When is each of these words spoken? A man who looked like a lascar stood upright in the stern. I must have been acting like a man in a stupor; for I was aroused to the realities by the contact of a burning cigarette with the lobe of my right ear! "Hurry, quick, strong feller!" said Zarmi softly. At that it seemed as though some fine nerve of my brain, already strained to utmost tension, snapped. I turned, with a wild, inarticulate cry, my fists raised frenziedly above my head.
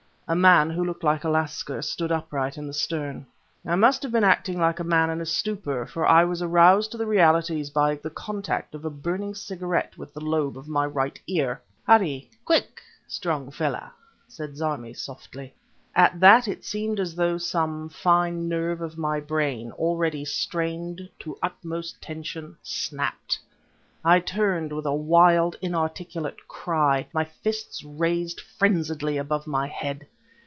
A 0.27 0.35
man 0.35 0.69
who 0.69 0.85
looked 0.85 1.03
like 1.03 1.25
a 1.25 1.29
lascar 1.29 1.81
stood 1.81 2.09
upright 2.09 2.57
in 2.57 2.65
the 2.65 2.71
stern. 2.71 3.25
I 3.65 3.75
must 3.75 4.01
have 4.01 4.13
been 4.13 4.23
acting 4.23 4.61
like 4.61 4.79
a 4.79 4.83
man 4.85 5.09
in 5.09 5.19
a 5.19 5.25
stupor; 5.25 5.85
for 5.85 6.07
I 6.07 6.23
was 6.23 6.41
aroused 6.41 6.93
to 6.93 6.97
the 6.97 7.05
realities 7.05 7.69
by 7.69 7.95
the 7.95 8.09
contact 8.09 8.73
of 8.73 8.85
a 8.85 8.89
burning 8.89 9.35
cigarette 9.35 9.97
with 9.97 10.13
the 10.13 10.21
lobe 10.23 10.57
of 10.57 10.69
my 10.69 10.85
right 10.85 11.19
ear! 11.27 11.61
"Hurry, 11.85 12.29
quick, 12.45 12.79
strong 13.09 13.51
feller!" 13.51 13.91
said 14.29 14.55
Zarmi 14.55 14.93
softly. 14.93 15.53
At 15.97 16.17
that 16.21 16.47
it 16.47 16.63
seemed 16.63 17.01
as 17.01 17.13
though 17.15 17.37
some 17.37 17.89
fine 17.89 18.47
nerve 18.47 18.79
of 18.79 18.97
my 18.97 19.19
brain, 19.19 19.73
already 19.73 20.23
strained 20.23 21.09
to 21.19 21.37
utmost 21.43 22.01
tension, 22.01 22.55
snapped. 22.63 23.37
I 24.05 24.21
turned, 24.21 24.71
with 24.71 24.85
a 24.85 24.93
wild, 24.95 25.57
inarticulate 25.61 26.47
cry, 26.47 27.05
my 27.13 27.25
fists 27.25 27.83
raised 27.83 28.39
frenziedly 28.39 29.17
above 29.17 29.45
my 29.45 29.67
head. 29.67 30.07